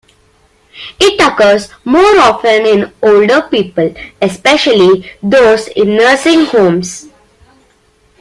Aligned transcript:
It 0.99 1.21
occurs 1.21 1.69
more 1.85 2.19
often 2.21 2.65
in 2.65 2.91
older 3.03 3.43
people, 3.43 3.93
especially 4.19 5.11
those 5.21 5.67
in 5.67 5.95
nursing 5.95 6.45
homes. 6.45 7.05